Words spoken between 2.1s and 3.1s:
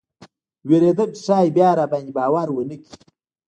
باور ونه کړي.